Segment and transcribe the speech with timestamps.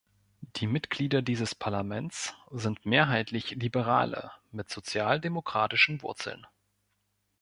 [0.55, 6.47] Die Mitglieder dieses Parlaments sind mehrheitlich Liberale mit sozialdemokratischen Wurzeln.